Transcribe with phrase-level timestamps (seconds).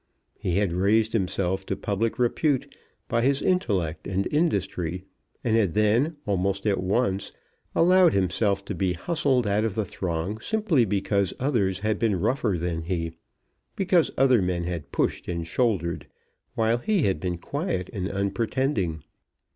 [0.39, 2.75] He had raised himself to public repute
[3.07, 5.03] by his intellect and industry,
[5.43, 7.31] and had then, almost at once,
[7.75, 12.55] allowed himself to be hustled out of the throng simply because others had been rougher
[12.57, 13.11] than he,
[13.75, 16.07] because other men had pushed and shouldered
[16.55, 19.03] while he had been quiet and unpretending.